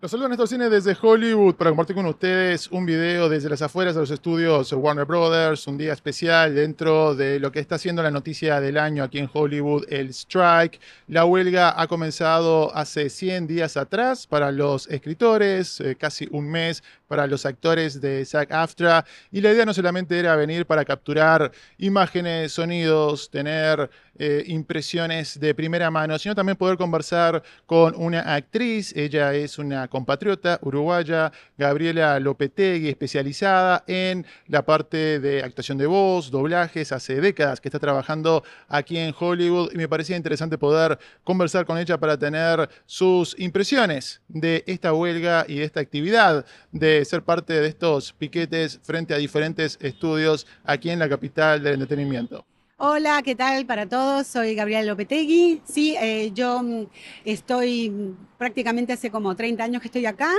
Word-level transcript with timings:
Los 0.00 0.12
saludo 0.12 0.28
Néstor 0.28 0.46
Cine 0.46 0.68
desde 0.70 0.96
Hollywood 1.02 1.56
para 1.56 1.70
compartir 1.70 1.96
con 1.96 2.06
ustedes 2.06 2.68
un 2.68 2.86
video 2.86 3.28
desde 3.28 3.48
las 3.48 3.62
afueras 3.62 3.96
de 3.96 4.00
los 4.02 4.12
estudios 4.12 4.72
Warner 4.72 5.04
Brothers, 5.04 5.66
un 5.66 5.76
día 5.76 5.92
especial 5.92 6.54
dentro 6.54 7.16
de 7.16 7.40
lo 7.40 7.50
que 7.50 7.58
está 7.58 7.78
siendo 7.78 8.00
la 8.00 8.12
noticia 8.12 8.60
del 8.60 8.78
año 8.78 9.02
aquí 9.02 9.18
en 9.18 9.28
Hollywood, 9.32 9.86
el 9.88 10.10
strike. 10.10 10.78
La 11.08 11.24
huelga 11.24 11.82
ha 11.82 11.88
comenzado 11.88 12.72
hace 12.76 13.10
100 13.10 13.48
días 13.48 13.76
atrás 13.76 14.28
para 14.28 14.52
los 14.52 14.86
escritores, 14.86 15.80
eh, 15.80 15.96
casi 15.96 16.28
un 16.30 16.48
mes 16.48 16.84
para 17.08 17.26
los 17.26 17.44
actores 17.46 18.00
de 18.00 18.24
SAG-AFTRA 18.24 19.04
y 19.32 19.40
la 19.40 19.52
idea 19.52 19.64
no 19.64 19.74
solamente 19.74 20.18
era 20.18 20.36
venir 20.36 20.66
para 20.66 20.84
capturar 20.84 21.50
imágenes, 21.78 22.52
sonidos, 22.52 23.30
tener 23.30 23.90
eh, 24.20 24.42
impresiones 24.48 25.38
de 25.38 25.54
primera 25.54 25.90
mano, 25.90 26.18
sino 26.18 26.34
también 26.34 26.56
poder 26.56 26.76
conversar 26.76 27.42
con 27.66 27.94
una 27.96 28.34
actriz, 28.34 28.92
ella 28.96 29.32
es 29.32 29.58
una 29.58 29.86
compatriota 29.86 30.58
uruguaya, 30.62 31.32
Gabriela 31.56 32.18
Lopetegui, 32.18 32.88
especializada 32.88 33.84
en 33.86 34.26
la 34.48 34.64
parte 34.64 35.20
de 35.20 35.42
actuación 35.42 35.78
de 35.78 35.86
voz, 35.86 36.30
doblajes, 36.30 36.90
hace 36.90 37.20
décadas 37.20 37.60
que 37.60 37.68
está 37.68 37.78
trabajando 37.78 38.42
aquí 38.68 38.98
en 38.98 39.14
Hollywood 39.16 39.70
y 39.72 39.76
me 39.76 39.88
parecía 39.88 40.16
interesante 40.16 40.58
poder 40.58 40.98
conversar 41.22 41.64
con 41.64 41.78
ella 41.78 41.96
para 41.96 42.18
tener 42.18 42.68
sus 42.86 43.38
impresiones 43.38 44.20
de 44.26 44.64
esta 44.66 44.92
huelga 44.92 45.44
y 45.46 45.56
de 45.60 45.64
esta 45.64 45.78
actividad 45.78 46.44
de 46.72 46.97
ser 47.04 47.22
parte 47.22 47.52
de 47.52 47.66
estos 47.68 48.12
piquetes 48.12 48.80
frente 48.82 49.14
a 49.14 49.18
diferentes 49.18 49.78
estudios 49.80 50.46
aquí 50.64 50.90
en 50.90 50.98
la 50.98 51.08
capital 51.08 51.62
del 51.62 51.74
entretenimiento. 51.74 52.44
Hola, 52.80 53.22
¿qué 53.24 53.34
tal 53.34 53.66
para 53.66 53.88
todos? 53.88 54.28
Soy 54.28 54.54
Gabriela 54.54 54.84
Lopetegui. 54.84 55.60
Sí, 55.64 55.96
eh, 56.00 56.30
yo 56.32 56.62
mm, 56.62 56.86
estoy 57.24 57.90
mm, 57.90 58.16
prácticamente 58.38 58.92
hace 58.92 59.10
como 59.10 59.34
30 59.34 59.64
años 59.64 59.82
que 59.82 59.88
estoy 59.88 60.06
acá. 60.06 60.30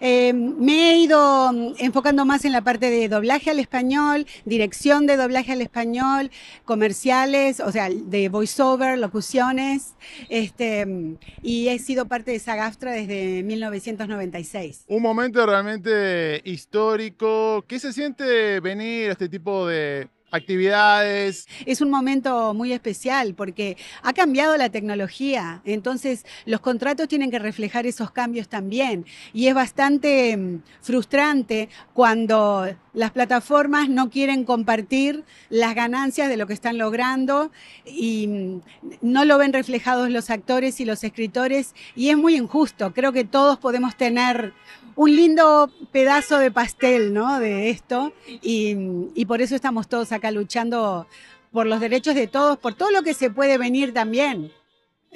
Eh, 0.00 0.32
me 0.32 0.90
he 0.90 0.96
ido 0.96 1.52
mm, 1.52 1.74
enfocando 1.78 2.24
más 2.24 2.44
en 2.44 2.50
la 2.50 2.62
parte 2.62 2.90
de 2.90 3.08
doblaje 3.08 3.50
al 3.50 3.60
español, 3.60 4.26
dirección 4.44 5.06
de 5.06 5.16
doblaje 5.16 5.52
al 5.52 5.60
español, 5.60 6.32
comerciales, 6.64 7.60
o 7.60 7.70
sea, 7.70 7.88
de 7.88 8.28
voiceover, 8.28 8.98
locuciones, 8.98 9.94
este, 10.28 11.16
y 11.42 11.68
he 11.68 11.78
sido 11.78 12.08
parte 12.08 12.32
de 12.32 12.40
Sagaftra 12.40 12.90
desde 12.90 13.44
1996. 13.44 14.86
Un 14.88 15.00
momento 15.00 15.46
realmente 15.46 16.42
histórico. 16.44 17.64
¿Qué 17.68 17.78
se 17.78 17.92
siente 17.92 18.58
venir 18.58 19.10
a 19.10 19.12
este 19.12 19.28
tipo 19.28 19.68
de 19.68 20.08
actividades. 20.34 21.46
Es 21.64 21.80
un 21.80 21.90
momento 21.90 22.54
muy 22.54 22.72
especial 22.72 23.34
porque 23.34 23.76
ha 24.02 24.12
cambiado 24.12 24.56
la 24.56 24.68
tecnología, 24.68 25.62
entonces 25.64 26.24
los 26.44 26.60
contratos 26.60 27.08
tienen 27.08 27.30
que 27.30 27.38
reflejar 27.38 27.86
esos 27.86 28.10
cambios 28.10 28.48
también 28.48 29.06
y 29.32 29.46
es 29.46 29.54
bastante 29.54 30.36
mm, 30.36 30.62
frustrante 30.82 31.68
cuando 31.92 32.74
las 32.92 33.10
plataformas 33.10 33.88
no 33.88 34.10
quieren 34.10 34.44
compartir 34.44 35.24
las 35.50 35.74
ganancias 35.74 36.28
de 36.28 36.36
lo 36.36 36.46
que 36.46 36.54
están 36.54 36.78
logrando 36.78 37.50
y 37.84 38.26
mm, 38.26 38.60
no 39.02 39.24
lo 39.24 39.38
ven 39.38 39.52
reflejados 39.52 40.10
los 40.10 40.30
actores 40.30 40.80
y 40.80 40.84
los 40.84 41.04
escritores 41.04 41.74
y 41.94 42.08
es 42.08 42.16
muy 42.16 42.36
injusto. 42.36 42.92
Creo 42.92 43.12
que 43.12 43.24
todos 43.24 43.58
podemos 43.58 43.96
tener 43.96 44.52
un 44.96 45.16
lindo 45.16 45.70
pedazo 45.92 46.38
de 46.38 46.50
pastel, 46.50 47.12
¿no? 47.12 47.38
De 47.40 47.70
esto 47.70 48.12
y, 48.42 49.24
por 49.26 49.42
eso 49.42 49.54
estamos 49.54 49.88
todos 49.88 50.12
acá 50.12 50.30
luchando 50.30 51.06
por 51.52 51.66
los 51.66 51.80
derechos 51.80 52.14
de 52.14 52.26
todos, 52.26 52.58
por 52.58 52.74
todo 52.74 52.90
lo 52.90 53.02
que 53.02 53.14
se 53.14 53.30
puede 53.30 53.58
venir 53.58 53.92
también. 53.92 54.52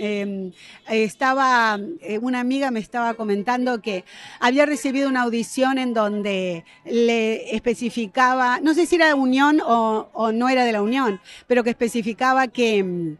Em, 0.00 0.52
estaba, 0.88 1.76
eh, 2.00 2.18
una 2.18 2.38
amiga 2.38 2.70
me 2.70 2.78
estaba 2.78 3.14
comentando 3.14 3.82
que 3.82 4.04
había 4.38 4.64
recibido 4.64 5.08
una 5.08 5.22
audición 5.22 5.76
en 5.76 5.92
donde 5.92 6.64
le 6.84 7.52
especificaba, 7.56 8.60
no 8.60 8.74
sé 8.74 8.86
si 8.86 8.94
era 8.94 9.08
de 9.08 9.14
Unión 9.14 9.60
o, 9.60 10.30
no 10.32 10.48
era 10.48 10.64
de 10.64 10.70
la 10.70 10.82
Unión, 10.82 11.20
pero 11.48 11.64
que 11.64 11.70
especificaba 11.70 12.46
que, 12.46 12.78
em, 12.78 13.16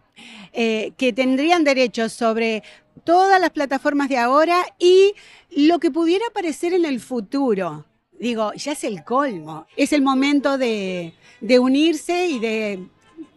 eh, 0.52 0.92
que 0.96 1.12
tendrían 1.12 1.64
derechos 1.64 2.12
sobre 2.12 2.62
todas 2.98 3.40
las 3.40 3.50
plataformas 3.50 4.08
de 4.08 4.18
ahora 4.18 4.62
y 4.78 5.14
lo 5.50 5.78
que 5.78 5.90
pudiera 5.90 6.26
aparecer 6.28 6.72
en 6.72 6.84
el 6.84 7.00
futuro. 7.00 7.84
Digo, 8.18 8.52
ya 8.54 8.72
es 8.72 8.84
el 8.84 9.04
colmo. 9.04 9.66
Es 9.76 9.92
el 9.92 10.02
momento 10.02 10.58
de, 10.58 11.14
de 11.40 11.58
unirse 11.58 12.26
y 12.26 12.38
de 12.38 12.86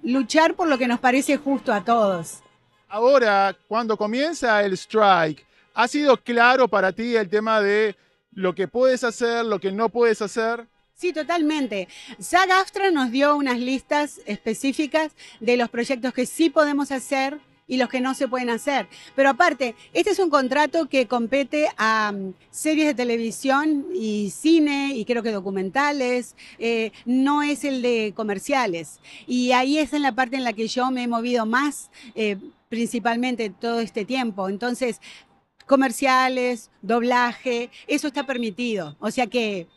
luchar 0.03 0.55
por 0.55 0.67
lo 0.67 0.77
que 0.77 0.87
nos 0.87 0.99
parece 0.99 1.37
justo 1.37 1.71
a 1.73 1.83
todos. 1.83 2.39
Ahora, 2.89 3.55
cuando 3.67 3.95
comienza 3.95 4.63
el 4.63 4.73
strike, 4.73 5.45
¿ha 5.73 5.87
sido 5.87 6.17
claro 6.17 6.67
para 6.67 6.91
ti 6.91 7.15
el 7.15 7.29
tema 7.29 7.61
de 7.61 7.95
lo 8.33 8.53
que 8.53 8.67
puedes 8.67 9.03
hacer, 9.03 9.45
lo 9.45 9.59
que 9.59 9.71
no 9.71 9.89
puedes 9.89 10.21
hacer? 10.21 10.67
Sí, 10.95 11.13
totalmente. 11.13 11.87
SAG 12.19 12.47
nos 12.93 13.11
dio 13.11 13.35
unas 13.35 13.59
listas 13.59 14.21
específicas 14.25 15.13
de 15.39 15.57
los 15.57 15.69
proyectos 15.69 16.13
que 16.13 16.25
sí 16.25 16.49
podemos 16.49 16.91
hacer 16.91 17.39
y 17.71 17.77
los 17.77 17.87
que 17.87 18.01
no 18.01 18.13
se 18.13 18.27
pueden 18.27 18.49
hacer. 18.49 18.89
Pero 19.15 19.29
aparte, 19.29 19.75
este 19.93 20.11
es 20.11 20.19
un 20.19 20.29
contrato 20.29 20.89
que 20.89 21.07
compete 21.07 21.69
a 21.77 22.11
mm, 22.11 22.33
series 22.49 22.85
de 22.85 22.93
televisión 22.93 23.87
y 23.95 24.29
cine 24.29 24.91
y 24.93 25.05
creo 25.05 25.23
que 25.23 25.31
documentales, 25.31 26.35
eh, 26.59 26.91
no 27.05 27.41
es 27.43 27.63
el 27.63 27.81
de 27.81 28.11
comerciales. 28.13 28.99
Y 29.25 29.53
ahí 29.53 29.77
es 29.77 29.93
en 29.93 30.01
la 30.01 30.11
parte 30.11 30.35
en 30.35 30.43
la 30.43 30.51
que 30.51 30.67
yo 30.67 30.91
me 30.91 31.03
he 31.03 31.07
movido 31.07 31.45
más. 31.45 31.89
Eh, 32.13 32.35
principalmente 32.67 33.49
todo 33.49 33.81
este 33.81 34.05
tiempo. 34.05 34.47
Entonces, 34.47 35.01
comerciales, 35.67 36.71
doblaje, 36.81 37.69
eso 37.85 38.07
está 38.07 38.25
permitido. 38.25 38.95
O 38.99 39.11
sea 39.11 39.27
que 39.27 39.67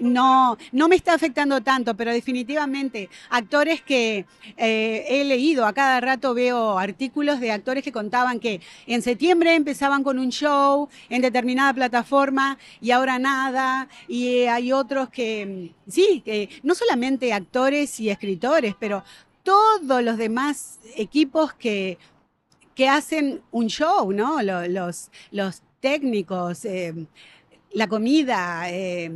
no, 0.00 0.56
no 0.72 0.88
me 0.88 0.96
está 0.96 1.14
afectando 1.14 1.60
tanto, 1.62 1.96
pero 1.96 2.12
definitivamente 2.12 3.08
actores 3.30 3.82
que 3.82 4.26
eh, 4.56 5.04
he 5.08 5.24
leído, 5.24 5.66
a 5.66 5.72
cada 5.72 6.00
rato 6.00 6.34
veo 6.34 6.78
artículos 6.78 7.40
de 7.40 7.52
actores 7.52 7.82
que 7.82 7.92
contaban 7.92 8.40
que 8.40 8.60
en 8.86 9.02
septiembre 9.02 9.54
empezaban 9.54 10.02
con 10.02 10.18
un 10.18 10.30
show 10.30 10.88
en 11.08 11.22
determinada 11.22 11.72
plataforma 11.74 12.58
y 12.80 12.90
ahora 12.90 13.18
nada, 13.18 13.88
y 14.06 14.44
hay 14.44 14.72
otros 14.72 15.08
que, 15.10 15.72
sí, 15.88 16.22
que 16.24 16.48
no 16.62 16.74
solamente 16.74 17.32
actores 17.32 18.00
y 18.00 18.10
escritores, 18.10 18.74
pero 18.78 19.04
todos 19.42 20.02
los 20.02 20.16
demás 20.16 20.78
equipos 20.96 21.54
que 21.54 21.98
que 22.78 22.88
hacen 22.88 23.42
un 23.50 23.66
show, 23.66 24.12
¿no? 24.12 24.40
Los, 24.40 25.10
los, 25.32 25.62
técnicos, 25.80 26.64
eh, 26.64 26.94
la 27.72 27.88
comida, 27.88 28.70
eh, 28.70 29.10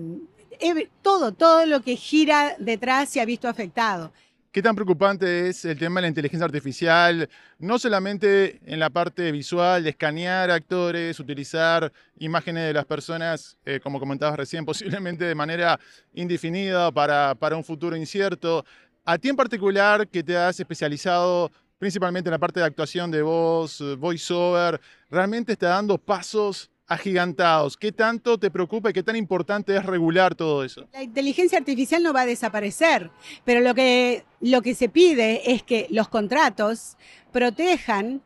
todo, 1.03 1.33
todo 1.33 1.67
lo 1.67 1.83
que 1.83 1.97
gira 1.97 2.57
detrás 2.59 3.09
se 3.09 3.21
ha 3.21 3.25
visto 3.25 3.49
afectado. 3.49 4.13
¿Qué 4.53 4.61
tan 4.61 4.75
preocupante 4.75 5.49
es 5.49 5.65
el 5.65 5.79
tema 5.79 5.99
de 5.99 6.03
la 6.03 6.09
inteligencia 6.09 6.45
artificial, 6.45 7.27
no 7.59 7.79
solamente 7.79 8.61
en 8.67 8.81
la 8.81 8.91
parte 8.91 9.33
visual, 9.33 9.83
de 9.83 9.89
escanear 9.89 10.51
actores, 10.51 11.19
utilizar 11.19 11.91
imágenes 12.19 12.67
de 12.67 12.75
las 12.75 12.85
personas, 12.85 13.57
eh, 13.65 13.81
como 13.83 13.99
comentabas 13.99 14.37
recién, 14.37 14.67
posiblemente 14.67 15.25
de 15.25 15.35
manera 15.35 15.81
indefinida 16.13 16.93
para, 16.93 17.35
para 17.35 17.57
un 17.57 17.65
futuro 17.65 17.97
incierto? 17.97 18.63
A 19.07 19.17
ti 19.17 19.31
en 19.31 19.37
particular, 19.37 20.07
que 20.07 20.23
te 20.23 20.37
has 20.37 20.61
especializado 20.61 21.51
principalmente 21.79 22.29
en 22.29 22.33
la 22.33 22.39
parte 22.39 22.61
de 22.61 22.67
actuación 22.67 23.11
de 23.11 23.23
voz, 23.23 23.81
eh, 23.81 23.97
voiceover, 23.97 24.79
realmente 25.11 25.53
está 25.53 25.69
dando 25.69 25.97
pasos 25.97 26.71
agigantados. 26.93 27.77
¿Qué 27.77 27.93
tanto 27.93 28.39
te 28.39 28.51
preocupa 28.51 28.91
y 28.91 28.93
qué 28.93 29.03
tan 29.03 29.17
importante 29.17 29.77
es 29.77 29.85
regular 29.85 30.35
todo 30.35 30.65
eso? 30.65 30.89
La 30.93 31.03
inteligencia 31.03 31.59
artificial 31.59 32.03
no 32.03 32.13
va 32.13 32.23
a 32.23 32.27
desaparecer, 32.27 33.11
pero 33.45 33.61
lo 33.61 33.75
que, 33.75 34.25
lo 34.41 34.63
que 34.63 34.75
se 34.75 34.89
pide 34.89 35.53
es 35.53 35.63
que 35.63 35.87
los 35.91 36.09
contratos 36.09 36.97
protejan 37.33 38.23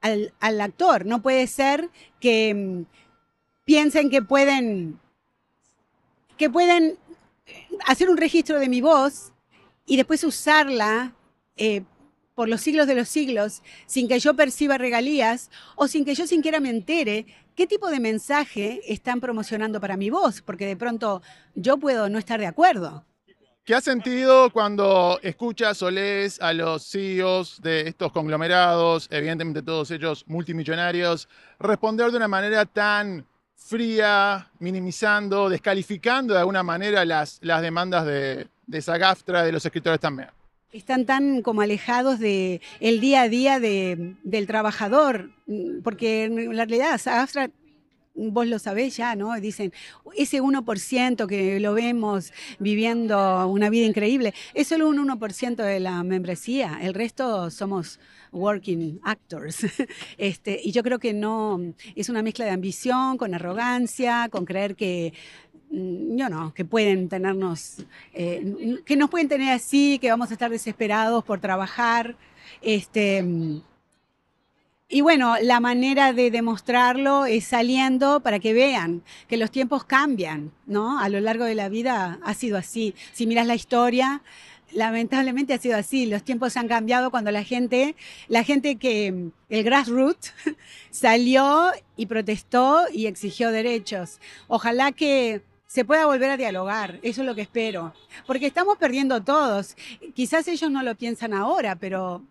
al, 0.00 0.60
actor. 0.60 1.06
No 1.06 1.22
puede 1.22 1.46
ser 1.46 1.88
que 2.20 2.54
mm, 2.54 2.82
piensen 3.64 4.10
que 4.10 4.22
pueden, 4.22 5.00
que 6.36 6.50
pueden 6.50 6.98
hacer 7.86 8.10
un 8.10 8.16
registro 8.16 8.58
de 8.58 8.68
mi 8.68 8.80
voz 8.80 9.32
y 9.86 9.96
después 9.96 10.24
usarla 10.24 11.14
eh, 11.56 11.82
por 12.34 12.48
los 12.48 12.60
siglos 12.60 12.86
de 12.86 12.94
los 12.94 13.08
siglos, 13.08 13.62
sin 13.86 14.08
que 14.08 14.18
yo 14.18 14.34
perciba 14.34 14.78
regalías 14.78 15.50
o 15.76 15.88
sin 15.88 16.04
que 16.04 16.14
yo 16.14 16.26
siquiera 16.26 16.60
me 16.60 16.70
entere 16.70 17.26
qué 17.54 17.66
tipo 17.66 17.90
de 17.90 18.00
mensaje 18.00 18.80
están 18.86 19.20
promocionando 19.20 19.80
para 19.80 19.96
mi 19.96 20.10
voz, 20.10 20.40
porque 20.42 20.66
de 20.66 20.76
pronto 20.76 21.22
yo 21.54 21.76
puedo 21.76 22.08
no 22.08 22.18
estar 22.18 22.40
de 22.40 22.46
acuerdo. 22.46 23.04
¿Qué 23.64 23.76
has 23.76 23.84
sentido 23.84 24.50
cuando 24.50 25.20
escuchas 25.22 25.80
o 25.82 25.90
lees 25.90 26.40
a 26.40 26.52
los 26.52 26.84
CEOs 26.90 27.62
de 27.62 27.82
estos 27.82 28.10
conglomerados, 28.10 29.06
evidentemente 29.08 29.62
todos 29.62 29.90
ellos 29.92 30.24
multimillonarios, 30.26 31.28
responder 31.60 32.10
de 32.10 32.16
una 32.16 32.26
manera 32.26 32.66
tan 32.66 33.24
fría, 33.54 34.50
minimizando, 34.58 35.48
descalificando 35.48 36.34
de 36.34 36.40
alguna 36.40 36.64
manera 36.64 37.04
las, 37.04 37.38
las 37.40 37.62
demandas 37.62 38.04
de, 38.04 38.48
de 38.66 38.82
Sagaftra, 38.82 39.44
de 39.44 39.52
los 39.52 39.64
escritores 39.64 40.00
también? 40.00 40.28
Están 40.72 41.04
tan 41.04 41.42
como 41.42 41.60
alejados 41.60 42.18
del 42.18 42.60
día 43.00 43.22
a 43.22 43.28
día 43.28 43.60
del 43.60 44.46
trabajador, 44.46 45.30
porque 45.84 46.24
en 46.24 46.56
la 46.56 46.64
realidad 46.64 47.00
Astra 47.06 47.50
vos 48.14 48.46
lo 48.46 48.58
sabés 48.58 48.96
ya, 48.96 49.14
¿no? 49.14 49.38
Dicen, 49.40 49.72
ese 50.16 50.42
1% 50.42 51.26
que 51.26 51.60
lo 51.60 51.74
vemos 51.74 52.32
viviendo 52.58 53.46
una 53.48 53.70
vida 53.70 53.86
increíble, 53.86 54.34
es 54.54 54.68
solo 54.68 54.88
un 54.88 54.98
1% 54.98 55.56
de 55.56 55.80
la 55.80 56.02
membresía, 56.02 56.78
el 56.82 56.94
resto 56.94 57.50
somos 57.50 57.98
working 58.32 59.00
actors. 59.02 59.66
Este, 60.18 60.60
y 60.62 60.72
yo 60.72 60.82
creo 60.82 60.98
que 60.98 61.12
no, 61.12 61.60
es 61.94 62.08
una 62.08 62.22
mezcla 62.22 62.44
de 62.44 62.50
ambición, 62.50 63.16
con 63.18 63.34
arrogancia, 63.34 64.28
con 64.30 64.44
creer 64.44 64.76
que 64.76 65.12
yo 65.72 66.28
no, 66.28 66.52
que 66.52 66.66
pueden 66.66 67.08
tenernos, 67.08 67.78
eh, 68.12 68.78
que 68.84 68.94
nos 68.94 69.08
pueden 69.08 69.28
tener 69.28 69.54
así, 69.54 69.98
que 69.98 70.10
vamos 70.10 70.30
a 70.30 70.34
estar 70.34 70.50
desesperados 70.50 71.24
por 71.24 71.40
trabajar. 71.40 72.14
Este, 72.60 73.24
y 74.88 75.00
bueno, 75.00 75.36
la 75.40 75.60
manera 75.60 76.12
de 76.12 76.30
demostrarlo 76.30 77.24
es 77.24 77.44
saliendo 77.44 78.20
para 78.20 78.38
que 78.38 78.52
vean 78.52 79.02
que 79.28 79.38
los 79.38 79.50
tiempos 79.50 79.84
cambian, 79.84 80.52
¿no? 80.66 81.00
A 81.00 81.08
lo 81.08 81.18
largo 81.20 81.46
de 81.46 81.54
la 81.54 81.70
vida 81.70 82.18
ha 82.22 82.34
sido 82.34 82.58
así. 82.58 82.94
Si 83.14 83.26
miras 83.26 83.46
la 83.46 83.54
historia, 83.54 84.20
lamentablemente 84.72 85.54
ha 85.54 85.58
sido 85.58 85.78
así. 85.78 86.04
Los 86.04 86.22
tiempos 86.22 86.58
han 86.58 86.68
cambiado 86.68 87.10
cuando 87.10 87.30
la 87.30 87.44
gente, 87.44 87.96
la 88.28 88.44
gente 88.44 88.76
que 88.76 89.30
el 89.48 89.64
grassroots 89.64 90.34
salió 90.90 91.70
y 91.96 92.04
protestó 92.04 92.84
y 92.92 93.06
exigió 93.06 93.50
derechos. 93.50 94.20
Ojalá 94.48 94.92
que 94.92 95.40
se 95.72 95.86
pueda 95.86 96.04
volver 96.04 96.28
a 96.28 96.36
dialogar, 96.36 96.98
eso 97.02 97.22
es 97.22 97.26
lo 97.26 97.34
que 97.34 97.40
espero, 97.40 97.94
porque 98.26 98.44
estamos 98.44 98.76
perdiendo 98.76 99.22
todos. 99.22 99.74
Quizás 100.14 100.46
ellos 100.48 100.70
no 100.70 100.82
lo 100.82 100.94
piensan 100.96 101.32
ahora, 101.32 101.76
pero 101.76 102.22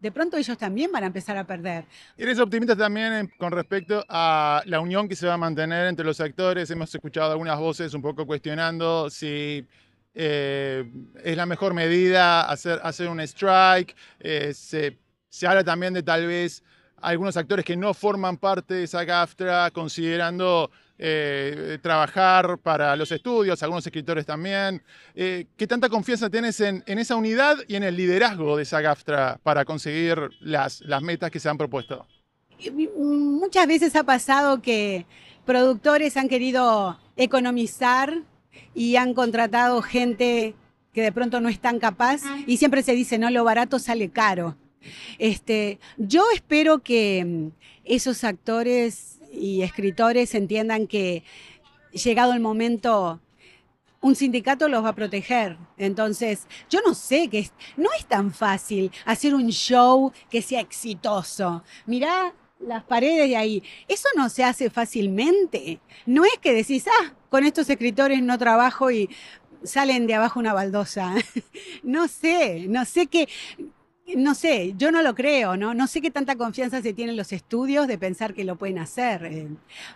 de 0.00 0.12
pronto 0.12 0.36
ellos 0.36 0.58
también 0.58 0.92
van 0.92 1.02
a 1.02 1.06
empezar 1.06 1.38
a 1.38 1.44
perder. 1.44 1.86
¿Eres 2.18 2.38
optimista 2.38 2.76
también 2.76 3.32
con 3.38 3.52
respecto 3.52 4.04
a 4.06 4.62
la 4.66 4.80
unión 4.80 5.08
que 5.08 5.16
se 5.16 5.26
va 5.26 5.32
a 5.32 5.38
mantener 5.38 5.86
entre 5.86 6.04
los 6.04 6.20
actores? 6.20 6.70
Hemos 6.70 6.94
escuchado 6.94 7.32
algunas 7.32 7.58
voces 7.58 7.94
un 7.94 8.02
poco 8.02 8.26
cuestionando 8.26 9.08
si 9.08 9.66
eh, 10.12 10.84
es 11.22 11.36
la 11.38 11.46
mejor 11.46 11.72
medida 11.72 12.42
hacer, 12.42 12.80
hacer 12.82 13.08
un 13.08 13.20
strike. 13.20 13.96
Eh, 14.20 14.52
se, 14.52 14.98
habla 15.46 15.64
también 15.64 15.94
de 15.94 16.02
tal 16.02 16.26
vez 16.26 16.62
algunos 17.00 17.34
actores 17.38 17.64
que 17.64 17.78
no 17.78 17.94
forman 17.94 18.36
parte 18.36 18.74
de 18.74 18.84
esa 18.84 19.04
GAFTRA, 19.04 19.70
considerando 19.70 20.70
eh, 20.98 21.78
trabajar 21.82 22.58
para 22.58 22.94
los 22.96 23.10
estudios, 23.10 23.62
algunos 23.62 23.84
escritores 23.86 24.24
también. 24.24 24.82
Eh, 25.14 25.46
¿Qué 25.56 25.66
tanta 25.66 25.88
confianza 25.88 26.30
tienes 26.30 26.60
en, 26.60 26.82
esa 26.86 27.16
unidad 27.16 27.56
y 27.66 27.76
en 27.76 27.82
el 27.82 27.96
liderazgo 27.96 28.56
de 28.56 28.62
esa 28.62 28.80
GAFTRA 28.80 29.40
para 29.42 29.64
conseguir 29.64 30.18
las, 30.40 30.80
las 30.82 31.02
metas 31.02 31.30
que 31.30 31.40
se 31.40 31.48
han 31.48 31.58
propuesto? 31.58 32.06
Muchas 32.96 33.66
veces 33.66 33.96
ha 33.96 34.04
pasado 34.04 34.62
que 34.62 35.06
productores 35.44 36.16
han 36.16 36.28
querido 36.28 36.98
economizar 37.16 38.22
y 38.74 38.96
han 38.96 39.14
contratado 39.14 39.82
gente 39.82 40.54
que 40.92 41.02
de 41.02 41.12
pronto 41.12 41.40
no 41.40 41.48
es 41.48 41.58
tan 41.58 41.80
capaz 41.80 42.22
y 42.46 42.56
siempre 42.56 42.82
se 42.82 42.92
dice, 42.92 43.18
no, 43.18 43.28
lo 43.30 43.44
barato 43.44 43.78
sale 43.78 44.10
caro. 44.10 44.56
Este, 45.18 45.78
yo 45.96 46.24
espero 46.32 46.78
que 46.78 47.24
mm, 47.24 47.48
esos 47.84 48.22
actores 48.22 49.18
y 49.36 49.62
escritores 49.62 50.34
entiendan 50.34 50.86
que 50.86 51.24
llegado 51.92 52.32
el 52.32 52.40
momento 52.40 53.20
un 54.00 54.14
sindicato 54.14 54.68
los 54.68 54.84
va 54.84 54.90
a 54.90 54.94
proteger. 54.94 55.56
Entonces, 55.78 56.46
yo 56.68 56.80
no 56.86 56.92
sé 56.92 57.28
que 57.28 57.48
no 57.78 57.88
es 57.98 58.04
tan 58.04 58.32
fácil 58.32 58.92
hacer 59.06 59.34
un 59.34 59.48
show 59.50 60.12
que 60.28 60.42
sea 60.42 60.60
exitoso. 60.60 61.64
Mirá 61.86 62.34
las 62.60 62.84
paredes 62.84 63.30
de 63.30 63.36
ahí. 63.36 63.62
Eso 63.88 64.08
no 64.14 64.28
se 64.28 64.44
hace 64.44 64.68
fácilmente. 64.68 65.80
No 66.04 66.26
es 66.26 66.38
que 66.38 66.52
decís, 66.52 66.84
ah, 66.86 67.14
con 67.30 67.44
estos 67.44 67.70
escritores 67.70 68.22
no 68.22 68.36
trabajo 68.36 68.90
y 68.90 69.08
salen 69.62 70.06
de 70.06 70.14
abajo 70.14 70.38
una 70.38 70.52
baldosa. 70.52 71.14
no 71.82 72.06
sé, 72.06 72.66
no 72.68 72.84
sé 72.84 73.06
qué 73.06 73.26
no 74.16 74.34
sé, 74.34 74.74
yo 74.76 74.92
no 74.92 75.02
lo 75.02 75.14
creo, 75.14 75.56
¿no? 75.56 75.74
No 75.74 75.86
sé 75.86 76.00
qué 76.00 76.10
tanta 76.10 76.36
confianza 76.36 76.82
se 76.82 76.92
tienen 76.92 77.16
los 77.16 77.32
estudios 77.32 77.88
de 77.88 77.98
pensar 77.98 78.34
que 78.34 78.44
lo 78.44 78.56
pueden 78.56 78.78
hacer. 78.78 79.24
Eh. 79.24 79.48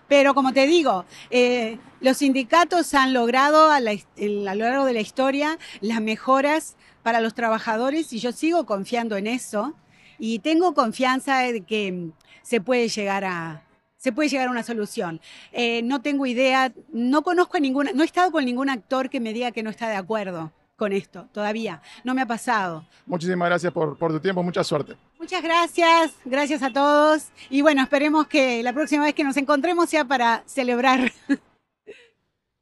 Pero 0.08 0.34
como 0.34 0.52
te 0.52 0.66
digo, 0.66 1.04
eh, 1.30 1.78
los 2.00 2.18
sindicatos 2.18 2.94
han 2.94 3.12
logrado 3.12 3.70
a, 3.70 3.80
lo 3.80 4.54
largo 4.54 4.84
de 4.86 4.92
la 4.94 5.00
historia 5.00 5.58
las 5.80 6.00
mejoras 6.00 6.76
para 7.02 7.20
los 7.20 7.34
trabajadores 7.34 8.12
y 8.12 8.18
yo 8.18 8.32
sigo 8.32 8.66
confiando 8.66 9.16
en 9.16 9.26
eso 9.26 9.74
y 10.18 10.40
tengo 10.40 10.74
confianza 10.74 11.40
de 11.40 11.60
que 11.60 12.10
se 12.42 12.60
puede 12.60 12.88
llegar 12.88 13.24
a, 13.24 13.62
se 13.98 14.12
puede 14.12 14.30
llegar 14.30 14.48
a 14.48 14.50
una 14.50 14.62
solución. 14.62 15.20
Eh, 15.52 15.82
no 15.82 16.00
tengo 16.00 16.24
idea, 16.26 16.72
no 16.92 17.22
conozco 17.22 17.58
a 17.58 17.60
ninguna, 17.60 17.92
no 17.92 18.02
he 18.02 18.06
estado 18.06 18.32
con 18.32 18.44
ningún 18.46 18.70
actor 18.70 19.10
que 19.10 19.20
me 19.20 19.32
diga 19.32 19.52
que 19.52 19.62
no 19.62 19.70
está 19.70 19.88
de 19.88 19.96
acuerdo 19.96 20.52
con 20.78 20.92
esto, 20.92 21.26
todavía. 21.32 21.82
No 22.04 22.14
me 22.14 22.22
ha 22.22 22.26
pasado. 22.26 22.86
Muchísimas 23.04 23.48
gracias 23.48 23.72
por, 23.72 23.98
por 23.98 24.12
tu 24.12 24.20
tiempo, 24.20 24.42
mucha 24.42 24.62
suerte. 24.62 24.96
Muchas 25.18 25.42
gracias, 25.42 26.12
gracias 26.24 26.62
a 26.62 26.72
todos. 26.72 27.26
Y 27.50 27.60
bueno, 27.60 27.82
esperemos 27.82 28.28
que 28.28 28.62
la 28.62 28.72
próxima 28.72 29.04
vez 29.04 29.14
que 29.14 29.24
nos 29.24 29.36
encontremos 29.36 29.90
sea 29.90 30.04
para 30.04 30.44
celebrar. 30.46 31.12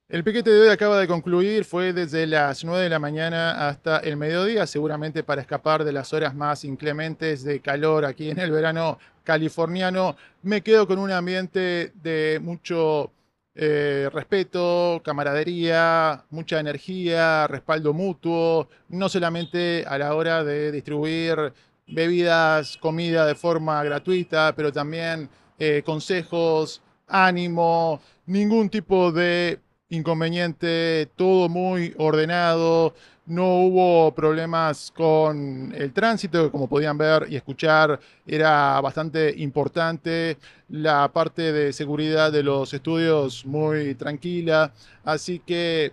El 0.09 0.23
piquete 0.23 0.51
de 0.51 0.61
hoy 0.61 0.69
acaba 0.69 1.01
de 1.01 1.09
concluir, 1.09 1.65
fue 1.65 1.93
desde 1.93 2.29
las 2.29 2.65
9 2.65 2.85
de 2.85 2.89
la 2.89 3.01
mañana 3.01 3.69
hasta 3.69 3.99
el 3.99 4.17
mediodía, 4.17 4.65
seguramente 4.65 5.25
para 5.25 5.41
escapar 5.41 5.83
de 5.83 5.91
las 5.91 6.13
horas 6.13 6.33
más 6.33 6.65
inclementes 6.65 7.43
de 7.43 7.59
calor 7.59 8.05
aquí 8.05 8.31
en 8.31 8.39
el 8.39 8.53
verano 8.53 9.01
californiano. 9.25 10.17
Me 10.43 10.63
quedo 10.63 10.87
con 10.87 11.01
un 11.01 11.11
ambiente 11.11 11.93
de 11.97 12.39
mucho 12.41 13.11
eh, 13.59 14.11
respeto, 14.13 15.01
camaradería, 15.03 16.25
mucha 16.29 16.61
energía, 16.61 17.47
respaldo 17.47 17.95
mutuo, 17.95 18.69
no 18.91 19.09
solamente 19.09 19.85
a 19.89 19.97
la 19.97 20.15
hora 20.15 20.45
de 20.45 20.71
distribuir 20.71 21.55
bebidas, 21.87 22.77
comida 22.77 23.25
de 23.27 23.35
forma 23.35 23.83
gratuita, 23.83 24.53
pero 24.55 24.73
también 24.73 25.31
eh, 25.59 25.83
consejos, 25.87 26.83
ánimo, 27.07 28.01
ningún 28.27 28.69
tipo 28.69 29.11
de 29.11 29.59
inconveniente, 29.89 31.09
todo 31.17 31.49
muy 31.49 31.95
ordenado, 31.99 32.95
no 33.27 33.61
hubo 33.63 34.15
problemas 34.15 34.93
con 34.95 35.73
el 35.77 35.93
tránsito, 35.93 36.51
como 36.51 36.69
podían 36.69 36.97
ver 36.97 37.27
y 37.29 37.37
escuchar, 37.37 37.99
era 38.27 38.81
bastante 38.81 39.35
importante. 39.39 40.39
La 40.69 41.09
parte 41.13 41.53
de 41.53 41.73
seguridad 41.73 42.33
de 42.33 42.43
los 42.43 42.73
estudios 42.73 43.45
muy 43.47 43.95
tranquila, 43.95 44.73
así 45.05 45.41
que 45.41 45.93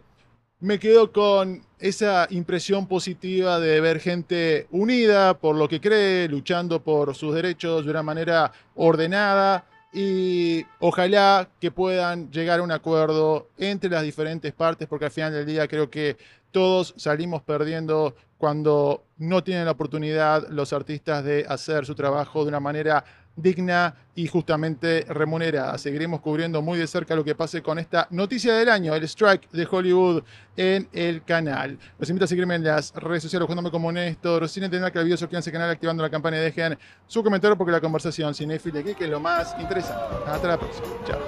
me 0.59 0.79
quedo 0.79 1.11
con 1.11 1.61
esa 1.79 2.27
impresión 2.29 2.87
positiva 2.87 3.59
de 3.59 3.81
ver 3.81 3.99
gente 3.99 4.67
unida 4.71 5.37
por 5.37 5.55
lo 5.55 5.67
que 5.67 5.81
cree, 5.81 6.27
luchando 6.29 6.81
por 6.81 7.15
sus 7.15 7.35
derechos 7.35 7.83
de 7.83 7.91
una 7.91 8.03
manera 8.03 8.51
ordenada 8.75 9.65
y 9.93 10.65
ojalá 10.79 11.47
que 11.61 11.69
puedan 11.69 12.31
llegar 12.31 12.59
a 12.59 12.63
un 12.63 12.71
acuerdo 12.71 13.47
entre 13.57 13.91
las 13.91 14.01
diferentes 14.01 14.51
partes, 14.51 14.87
porque 14.87 15.05
al 15.05 15.11
final 15.11 15.31
del 15.31 15.45
día 15.45 15.67
creo 15.67 15.89
que 15.89 16.17
todos 16.51 16.93
salimos 16.97 17.43
perdiendo 17.43 18.15
cuando 18.39 19.03
no 19.17 19.43
tienen 19.43 19.65
la 19.65 19.71
oportunidad 19.71 20.47
los 20.49 20.73
artistas 20.73 21.23
de 21.23 21.45
hacer 21.47 21.85
su 21.85 21.95
trabajo 21.95 22.43
de 22.43 22.49
una 22.49 22.59
manera 22.59 23.05
digna 23.35 23.95
y 24.15 24.27
justamente 24.27 25.05
remunerada. 25.09 25.77
Seguiremos 25.77 26.21
cubriendo 26.21 26.61
muy 26.61 26.77
de 26.77 26.87
cerca 26.87 27.15
lo 27.15 27.23
que 27.23 27.35
pase 27.35 27.61
con 27.61 27.79
esta 27.79 28.07
noticia 28.11 28.53
del 28.53 28.69
año, 28.69 28.93
el 28.93 29.03
strike 29.03 29.49
de 29.51 29.67
Hollywood 29.69 30.23
en 30.55 30.87
el 30.93 31.23
canal. 31.23 31.79
Los 31.97 32.09
invito 32.09 32.25
a 32.25 32.27
seguirme 32.27 32.55
en 32.55 32.63
las 32.63 32.93
redes 32.93 33.23
sociales 33.23 33.47
buscándome 33.47 33.71
como 33.71 33.91
Néstor, 33.91 34.47
sin 34.47 34.63
entender 34.63 34.91
que 34.91 34.99
el 34.99 35.05
video 35.05 35.17
suscríbanse 35.17 35.49
al 35.49 35.53
canal 35.53 35.69
activando 35.71 36.03
la 36.03 36.09
campana 36.09 36.37
y 36.37 36.41
dejen 36.41 36.77
su 37.07 37.23
comentario 37.23 37.57
porque 37.57 37.71
la 37.71 37.81
conversación 37.81 38.35
cinéfila 38.35 38.81
aquí 38.81 38.93
que 38.93 39.05
es 39.05 39.09
lo 39.09 39.19
más 39.19 39.55
interesante. 39.59 40.03
Hasta 40.27 40.47
la 40.47 40.59
próxima. 40.59 40.87
Chao. 41.07 41.19